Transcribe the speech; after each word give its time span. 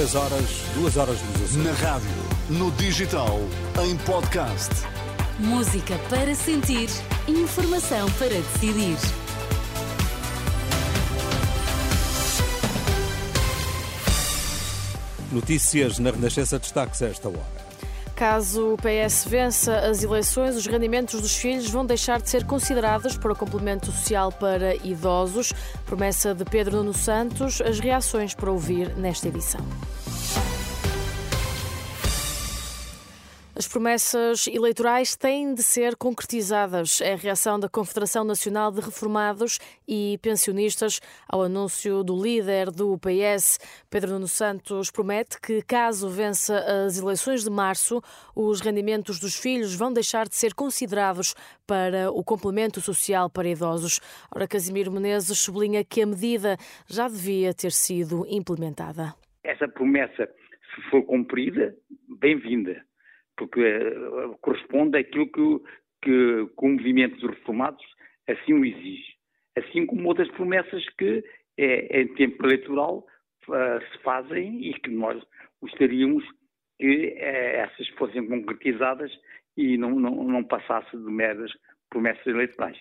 3 0.00 0.14
horas, 0.14 0.44
2 0.76 0.96
horas 0.96 1.18
nos 1.20 1.42
Açores. 1.42 1.56
Na 1.56 1.72
rádio, 1.72 2.08
no 2.48 2.70
digital, 2.72 3.38
em 3.84 3.98
podcast. 3.98 4.70
Música 5.38 5.98
para 6.08 6.34
sentir, 6.34 6.88
informação 7.28 8.10
para 8.12 8.28
decidir. 8.30 8.96
Notícias 15.30 15.98
na 15.98 16.12
Renascença 16.12 16.58
destaques 16.58 17.02
a 17.02 17.08
esta 17.08 17.28
hora. 17.28 17.59
Caso 18.20 18.74
o 18.74 18.76
PS 18.76 19.24
vença 19.26 19.78
as 19.78 20.02
eleições, 20.02 20.54
os 20.54 20.66
rendimentos 20.66 21.22
dos 21.22 21.34
filhos 21.34 21.70
vão 21.70 21.86
deixar 21.86 22.20
de 22.20 22.28
ser 22.28 22.44
considerados 22.44 23.16
para 23.16 23.32
o 23.32 23.34
complemento 23.34 23.86
social 23.86 24.30
para 24.30 24.76
idosos. 24.76 25.54
Promessa 25.86 26.34
de 26.34 26.44
Pedro 26.44 26.76
Nuno 26.76 26.92
Santos, 26.92 27.62
as 27.62 27.80
reações 27.80 28.34
para 28.34 28.50
ouvir 28.50 28.94
nesta 28.94 29.26
edição. 29.26 29.64
Promessas 33.70 34.48
eleitorais 34.48 35.14
têm 35.16 35.54
de 35.54 35.62
ser 35.62 35.94
concretizadas. 35.94 37.00
É 37.00 37.12
a 37.12 37.16
reação 37.16 37.58
da 37.58 37.68
Confederação 37.68 38.24
Nacional 38.24 38.72
de 38.72 38.80
Reformados 38.80 39.60
e 39.86 40.18
Pensionistas 40.20 41.00
ao 41.28 41.44
anúncio 41.44 42.02
do 42.02 42.20
líder 42.20 42.72
do 42.72 42.98
PS. 42.98 43.60
Pedro 43.88 44.10
Nuno 44.10 44.26
Santos 44.26 44.90
promete 44.90 45.40
que, 45.40 45.62
caso 45.62 46.08
vença 46.08 46.58
as 46.84 46.98
eleições 46.98 47.44
de 47.44 47.50
março, 47.50 48.02
os 48.34 48.60
rendimentos 48.60 49.20
dos 49.20 49.36
filhos 49.36 49.74
vão 49.76 49.92
deixar 49.92 50.28
de 50.28 50.34
ser 50.34 50.52
considerados 50.52 51.36
para 51.64 52.10
o 52.10 52.24
complemento 52.24 52.80
social 52.80 53.30
para 53.30 53.48
idosos. 53.48 54.00
Ora, 54.34 54.48
Casimiro 54.48 54.90
Menezes 54.90 55.38
sublinha 55.38 55.84
que 55.84 56.02
a 56.02 56.06
medida 56.06 56.56
já 56.88 57.06
devia 57.06 57.54
ter 57.54 57.70
sido 57.70 58.26
implementada. 58.28 59.14
Essa 59.44 59.68
promessa, 59.68 60.28
se 60.74 60.90
for 60.90 61.04
cumprida, 61.04 61.72
bem-vinda 62.18 62.89
porque 63.40 63.62
uh, 63.62 64.36
corresponde 64.42 64.98
àquilo 64.98 65.26
que, 65.26 65.58
que, 66.02 66.46
que, 66.46 66.66
o 66.66 66.68
movimento 66.68 67.16
dos 67.16 67.30
reformados 67.30 67.82
assim 68.28 68.52
o 68.52 68.64
exige. 68.64 69.14
Assim 69.56 69.86
como 69.86 70.06
outras 70.06 70.30
promessas 70.32 70.86
que 70.90 71.24
é, 71.56 72.02
em 72.02 72.14
tempo 72.14 72.44
eleitoral 72.44 72.98
uh, 73.48 73.80
se 73.90 74.02
fazem 74.02 74.68
e 74.68 74.74
que 74.74 74.90
nós 74.90 75.20
gostaríamos 75.62 76.22
que 76.78 77.06
uh, 77.06 77.62
essas 77.64 77.88
fossem 77.96 78.28
concretizadas 78.28 79.10
e 79.56 79.78
não, 79.78 79.98
não, 79.98 80.22
não 80.22 80.44
passasse 80.44 80.94
de 80.94 81.10
meras 81.10 81.50
promessas 81.88 82.26
eleitorais. 82.26 82.78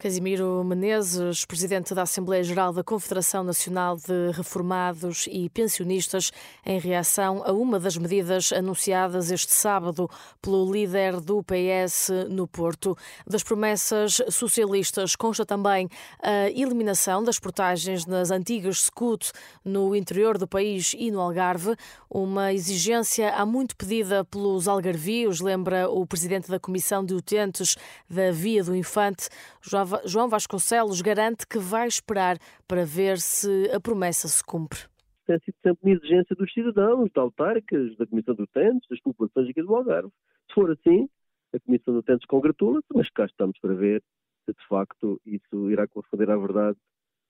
Casimiro 0.00 0.62
Menezes, 0.62 1.44
presidente 1.44 1.92
da 1.92 2.02
Assembleia 2.02 2.44
Geral 2.44 2.72
da 2.72 2.84
Confederação 2.84 3.42
Nacional 3.42 3.96
de 3.96 4.30
Reformados 4.30 5.26
e 5.28 5.50
Pensionistas, 5.50 6.30
em 6.64 6.78
reação 6.78 7.42
a 7.44 7.50
uma 7.50 7.80
das 7.80 7.96
medidas 7.96 8.52
anunciadas 8.52 9.32
este 9.32 9.52
sábado 9.52 10.08
pelo 10.40 10.70
líder 10.70 11.20
do 11.20 11.42
PS 11.42 12.10
no 12.30 12.46
Porto. 12.46 12.96
Das 13.26 13.42
promessas 13.42 14.22
socialistas 14.30 15.16
consta 15.16 15.44
também 15.44 15.88
a 16.22 16.48
eliminação 16.50 17.24
das 17.24 17.40
portagens 17.40 18.06
nas 18.06 18.30
antigas 18.30 18.82
SCUT 18.82 19.32
no 19.64 19.96
interior 19.96 20.38
do 20.38 20.46
país 20.46 20.94
e 20.96 21.10
no 21.10 21.20
Algarve, 21.20 21.74
uma 22.08 22.52
exigência 22.52 23.34
há 23.34 23.44
muito 23.44 23.74
pedida 23.74 24.24
pelos 24.24 24.68
algarvios, 24.68 25.40
lembra 25.40 25.90
o 25.90 26.06
presidente 26.06 26.48
da 26.48 26.60
Comissão 26.60 27.04
de 27.04 27.14
Utentes 27.14 27.76
da 28.08 28.30
Via 28.30 28.62
do 28.62 28.76
Infante, 28.76 29.28
João 29.60 29.87
Vasconcelos 30.28 31.00
garante 31.00 31.46
que 31.46 31.58
vai 31.58 31.86
esperar 31.86 32.38
para 32.66 32.84
ver 32.84 33.18
se 33.18 33.70
a 33.70 33.80
promessa 33.80 34.28
se 34.28 34.42
cumpre. 34.44 34.80
Tem 35.26 35.38
sido 35.40 35.56
sempre 35.62 35.78
uma 35.82 35.96
exigência 35.96 36.34
dos 36.34 36.52
cidadãos, 36.52 37.10
da 37.14 37.22
autárquicas, 37.22 37.96
da 37.96 38.06
Comissão 38.06 38.34
de 38.34 38.42
Utentes, 38.42 38.88
das 38.88 39.00
populações 39.00 39.48
aqui 39.48 39.62
do 39.62 39.74
Algarve. 39.74 40.10
Se 40.48 40.54
for 40.54 40.70
assim, 40.70 41.08
a 41.54 41.60
Comissão 41.60 41.94
de 41.94 42.00
Utentes 42.00 42.26
congratula-se, 42.26 42.86
mas 42.94 43.10
cá 43.10 43.26
estamos 43.26 43.58
para 43.60 43.74
ver 43.74 44.02
se 44.44 44.52
de 44.52 44.66
facto 44.66 45.20
isso 45.26 45.70
irá 45.70 45.86
corresponder 45.86 46.30
à 46.30 46.36
verdade 46.36 46.78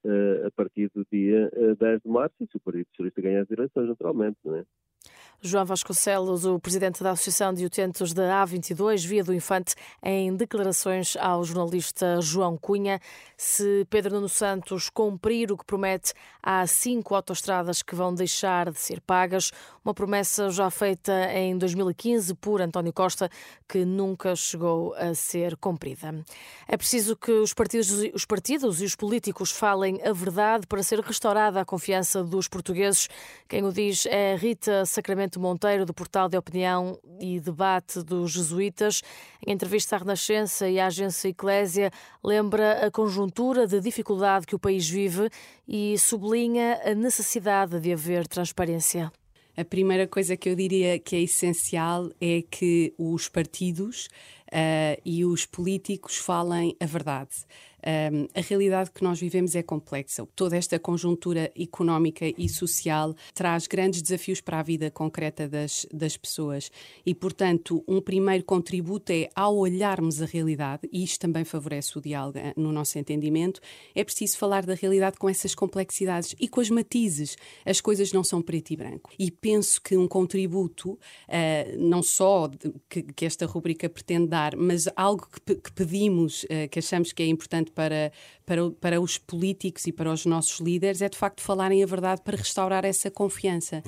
uh, 0.05 0.47
a 0.47 0.51
partir 0.53 0.91
do 0.95 1.05
dia 1.11 1.51
uh, 1.55 1.73
eh, 1.73 1.75
10 1.75 2.03
de 2.03 2.09
março 2.09 2.35
e 2.41 2.47
se 2.47 2.57
o 2.57 2.61
Partido 2.61 2.87
Socialista 2.91 3.21
ganhar 3.21 3.43
as 3.43 3.51
eleições, 3.51 3.89
naturalmente, 3.89 4.39
não 4.45 4.55
é? 4.55 4.65
João 5.41 5.65
Vasconcelos, 5.65 6.45
o 6.45 6.59
presidente 6.59 7.01
da 7.01 7.13
Associação 7.13 7.55
de 7.55 7.65
Utentes 7.65 8.13
da 8.13 8.45
A22, 8.45 9.07
Via 9.07 9.23
do 9.23 9.33
Infante, 9.33 9.77
em 10.03 10.35
declarações 10.35 11.17
ao 11.17 11.45
jornalista 11.45 12.21
João 12.21 12.57
Cunha. 12.57 13.01
Se 13.37 13.87
Pedro 13.89 14.17
Nuno 14.17 14.29
Santos 14.29 14.91
cumprir 14.91 15.53
o 15.53 15.57
que 15.57 15.65
promete, 15.65 16.13
há 16.43 16.67
cinco 16.67 17.15
autoestradas 17.15 17.83
que 17.83 17.95
vão 17.95 18.13
deixar 18.13 18.73
de 18.73 18.81
ser 18.81 19.01
pagas. 19.01 19.53
Uma 19.85 19.95
promessa 19.95 20.51
já 20.51 20.69
feita 20.71 21.13
em 21.33 21.57
2015 21.57 22.35
por 22.35 22.61
António 22.61 22.93
Costa, 22.93 23.31
que 23.69 23.85
nunca 23.85 24.35
chegou 24.35 24.93
a 24.95 25.15
ser 25.15 25.57
cumprida. 25.57 26.13
É 26.67 26.77
preciso 26.77 27.15
que 27.15 27.31
os 27.31 27.55
partidos, 27.55 27.91
os 28.13 28.25
partidos 28.25 28.83
e 28.83 28.85
os 28.85 28.97
políticos 28.97 29.53
falem 29.53 30.01
a 30.03 30.13
verdade 30.13 30.67
para 30.67 30.83
ser 30.83 30.99
restaurada 30.99 31.61
a 31.61 31.65
confiança 31.65 32.25
dos 32.25 32.49
portugueses. 32.49 33.09
Quem 33.49 33.63
o 33.65 33.73
diz 33.73 34.05
é 34.07 34.35
Rita 34.35 34.85
Sacramento 34.85 35.28
Monteiro, 35.37 35.85
do 35.85 35.93
Portal 35.93 36.29
de 36.29 36.37
Opinião 36.37 36.97
e 37.21 37.41
Debate 37.41 38.03
dos 38.05 38.31
Jesuítas. 38.31 39.03
Em 39.45 39.53
entrevista 39.53 39.97
à 39.97 39.99
Renascença 39.99 40.69
e 40.69 40.79
à 40.79 40.87
agência 40.87 41.29
Eclésia, 41.29 41.91
lembra 42.23 42.87
a 42.87 42.91
conjuntura 42.91 43.67
de 43.67 43.81
dificuldade 43.81 44.47
que 44.47 44.55
o 44.55 44.59
país 44.59 44.89
vive 44.89 45.29
e 45.67 45.99
sublinha 45.99 46.81
a 46.85 46.95
necessidade 46.95 47.81
de 47.81 47.93
haver 47.93 48.29
transparência. 48.29 49.11
A 49.57 49.65
primeira 49.65 50.07
coisa 50.07 50.37
que 50.37 50.49
eu 50.49 50.55
diria 50.55 51.01
que 51.01 51.17
é 51.17 51.23
essencial 51.23 52.13
é 52.21 52.43
que 52.49 52.95
os 52.97 53.29
partidos 53.29 54.07
uh, 54.53 55.01
e 55.05 55.25
os 55.25 55.47
políticos 55.47 56.17
falem 56.17 56.77
a 56.79 56.87
verdade. 56.87 57.31
Um, 57.87 58.27
a 58.35 58.41
realidade 58.41 58.91
que 58.91 59.03
nós 59.03 59.21
vivemos 59.21 59.55
é 59.55 59.63
complexa. 59.63 60.27
Toda 60.35 60.57
esta 60.57 60.79
conjuntura 60.79 61.51
económica 61.57 62.27
e 62.27 62.49
social 62.49 63.15
traz 63.35 63.67
grandes 63.67 64.03
desafios 64.03 64.41
para 64.41 64.59
a 64.61 64.63
vida 64.63 64.91
concreta 64.91 65.49
das, 65.49 65.87
das 65.93 66.17
pessoas 66.17 66.71
e, 67.07 67.15
portanto, 67.15 67.85
um 67.87 68.01
primeiro 68.01 68.45
contributo 68.45 69.13
é, 69.13 69.29
ao 69.35 69.57
olharmos 69.57 70.21
a 70.21 70.27
realidade, 70.27 70.89
e 70.93 71.05
isto 71.05 71.21
também 71.21 71.45
favorece 71.45 71.97
o 71.97 72.01
diálogo 72.01 72.39
eh, 72.39 72.53
no 72.57 72.73
nosso 72.73 72.99
entendimento, 72.99 73.61
é 73.95 74.03
preciso 74.03 74.37
falar 74.39 74.67
da 74.67 74.75
realidade 74.75 75.19
com 75.19 75.29
essas 75.29 75.55
complexidades 75.55 76.35
e 76.39 76.49
com 76.49 76.61
as 76.61 76.71
matizes. 76.71 77.37
As 77.65 77.81
coisas 77.81 78.13
não 78.13 78.25
são 78.25 78.43
preto 78.43 78.71
e 78.73 78.77
branco. 78.77 79.11
E 79.19 79.31
penso 79.31 79.81
que 79.81 79.97
um 79.97 80.09
contributo, 80.09 80.93
uh, 80.93 80.99
não 81.79 82.03
só 82.03 82.51
que, 82.89 83.03
que, 83.03 83.25
esta 83.25 83.47
rubrica 83.47 83.89
pretende 83.89 84.29
dar, 84.29 84.57
mas 84.57 84.89
algo 84.97 85.29
que, 85.45 85.55
que 85.55 85.73
pedimos, 85.73 86.45
uh, 86.45 86.69
que 86.71 86.79
achamos 86.79 87.13
que 87.13 87.23
é 87.23 87.27
importante 87.27 87.68
para, 87.71 88.13
para, 88.45 88.71
para 88.81 89.01
os 89.01 89.19
políticos 89.19 89.87
e 89.87 89.93
para 89.93 90.11
os 90.11 90.25
nossos 90.27 90.61
líderes 90.61 91.03
é 91.03 91.09
de 91.09 91.17
facto 91.17 91.41
falarem 91.41 91.83
a 91.83 91.87
verdade 91.87 92.23
para 92.23 92.37
restaurar 92.37 92.85
essa 92.85 93.11
confiança. 93.11 93.83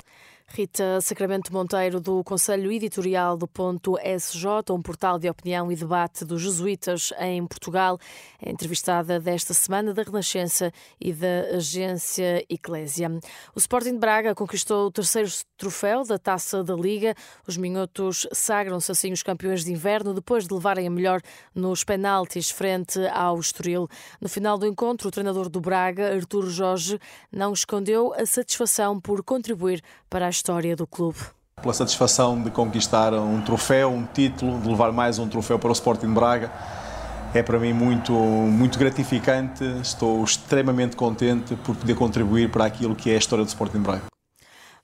Rita 0.53 0.99
Sacramento 0.99 1.53
Monteiro, 1.53 2.01
do 2.01 2.21
Conselho 2.25 2.71
Editorial 2.71 3.37
do 3.37 3.47
Ponto 3.47 3.97
SJ, 3.97 4.45
um 4.71 4.81
portal 4.81 5.17
de 5.17 5.29
opinião 5.29 5.71
e 5.71 5.75
debate 5.77 6.25
dos 6.25 6.41
jesuítas 6.41 7.13
em 7.19 7.45
Portugal, 7.47 7.97
é 8.41 8.51
entrevistada 8.51 9.17
desta 9.17 9.53
semana 9.53 9.93
da 9.93 10.03
Renascença 10.03 10.73
e 10.99 11.13
da 11.13 11.55
agência 11.55 12.45
Eclésia. 12.49 13.09
O 13.55 13.59
Sporting 13.59 13.93
de 13.93 13.99
Braga 13.99 14.35
conquistou 14.35 14.87
o 14.87 14.91
terceiro 14.91 15.29
troféu 15.55 16.03
da 16.03 16.19
Taça 16.19 16.61
da 16.63 16.75
Liga. 16.75 17.15
Os 17.47 17.55
minhotos 17.55 18.27
sagram-se 18.33 18.91
assim 18.91 19.13
os 19.13 19.23
campeões 19.23 19.63
de 19.63 19.71
inverno 19.71 20.13
depois 20.13 20.45
de 20.47 20.53
levarem 20.53 20.85
a 20.85 20.91
melhor 20.91 21.21
nos 21.55 21.85
penaltis 21.85 22.49
frente 22.49 22.99
ao 23.13 23.39
Estoril. 23.39 23.87
No 24.19 24.27
final 24.27 24.57
do 24.57 24.67
encontro, 24.67 25.07
o 25.07 25.11
treinador 25.11 25.47
do 25.47 25.61
Braga, 25.61 26.13
Artur 26.13 26.49
Jorge, 26.49 26.99
não 27.31 27.53
escondeu 27.53 28.13
a 28.15 28.25
satisfação 28.25 28.99
por 28.99 29.23
contribuir 29.23 29.81
para 30.09 30.25
a 30.25 30.29
história 30.41 30.75
do 30.75 30.87
clube. 30.87 31.19
Pela 31.61 31.73
satisfação 31.73 32.41
de 32.41 32.49
conquistar 32.49 33.13
um 33.13 33.41
troféu, 33.41 33.91
um 33.91 34.03
título, 34.03 34.59
de 34.59 34.67
levar 34.67 34.91
mais 34.91 35.19
um 35.19 35.27
troféu 35.27 35.59
para 35.59 35.69
o 35.69 35.71
Sporting 35.71 36.11
Braga, 36.11 36.51
é 37.31 37.43
para 37.43 37.59
mim 37.59 37.71
muito, 37.71 38.11
muito 38.11 38.79
gratificante. 38.79 39.63
Estou 39.79 40.23
extremamente 40.23 40.95
contente 40.95 41.55
por 41.57 41.75
poder 41.75 41.93
contribuir 41.93 42.49
para 42.49 42.65
aquilo 42.65 42.95
que 42.95 43.11
é 43.11 43.15
a 43.15 43.17
história 43.19 43.45
do 43.45 43.49
Sporting 43.49 43.81
Braga. 43.81 44.10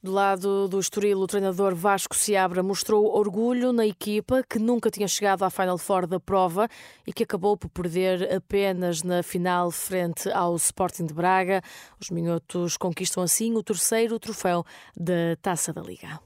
Do 0.08 0.14
lado 0.14 0.70
do 0.70 0.80
Estoril, 0.80 1.20
o 1.20 1.28
treinador 1.28 1.76
Vasco 1.76 2.16
Seabra 2.16 2.64
mostrou 2.64 3.14
orgulho 3.14 3.74
na 3.74 3.86
equipa 3.86 4.42
que 4.42 4.58
nunca 4.58 4.90
tinha 4.90 5.06
chegado 5.06 5.44
à 5.44 5.50
Final 5.50 5.78
Four 5.78 6.08
da 6.08 6.18
prova 6.18 6.70
e 7.06 7.12
que 7.12 7.24
acabou 7.24 7.58
por 7.58 7.68
perder 7.68 8.34
apenas 8.34 9.04
na 9.04 9.22
final 9.22 9.70
frente 9.70 10.32
ao 10.32 10.56
Sporting 10.56 11.08
de 11.08 11.14
Braga. 11.14 11.62
Os 12.00 12.10
minhotos 12.10 12.78
conquistam 12.78 13.22
assim 13.22 13.54
o 13.56 13.62
terceiro 13.62 14.18
troféu 14.18 14.64
da 14.96 15.36
Taça 15.42 15.74
da 15.74 15.82
Liga. 15.82 16.22